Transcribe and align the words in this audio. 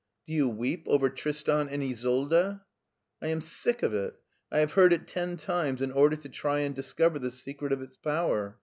Do 0.25 0.33
you 0.33 0.49
weep 0.49 0.85
over 0.87 1.11
Tristan 1.11 1.69
and 1.69 1.83
Isolde?" 1.83 2.57
I 3.21 3.27
am 3.27 3.39
sick 3.39 3.83
of 3.83 3.93
it. 3.93 4.15
I 4.51 4.57
have 4.57 4.71
heard 4.71 4.93
it 4.93 5.07
ten 5.07 5.37
times 5.37 5.79
in 5.79 5.91
order 5.91 6.15
to 6.15 6.27
try 6.27 6.61
and 6.61 6.73
discover 6.73 7.19
the 7.19 7.29
secret 7.29 7.71
of 7.71 7.83
its 7.83 7.97
power. 7.97 8.57